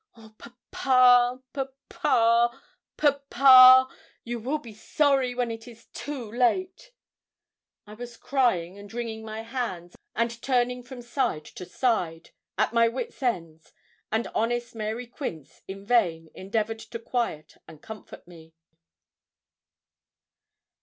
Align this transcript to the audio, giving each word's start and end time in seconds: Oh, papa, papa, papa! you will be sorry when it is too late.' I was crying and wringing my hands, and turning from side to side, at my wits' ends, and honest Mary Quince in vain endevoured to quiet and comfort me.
Oh, 0.17 0.33
papa, 0.71 1.43
papa, 1.53 2.61
papa! 2.97 3.89
you 4.23 4.39
will 4.39 4.57
be 4.57 4.73
sorry 4.73 5.35
when 5.35 5.51
it 5.51 5.67
is 5.67 5.85
too 5.93 6.31
late.' 6.31 6.91
I 7.85 7.93
was 7.93 8.17
crying 8.17 8.79
and 8.79 8.91
wringing 8.91 9.23
my 9.23 9.43
hands, 9.43 9.93
and 10.15 10.41
turning 10.41 10.81
from 10.81 11.03
side 11.03 11.45
to 11.45 11.67
side, 11.67 12.31
at 12.57 12.73
my 12.73 12.87
wits' 12.87 13.21
ends, 13.21 13.73
and 14.11 14.25
honest 14.33 14.73
Mary 14.73 15.05
Quince 15.05 15.61
in 15.67 15.85
vain 15.85 16.29
endevoured 16.35 16.79
to 16.79 16.97
quiet 16.97 17.57
and 17.67 17.79
comfort 17.83 18.27
me. 18.27 18.53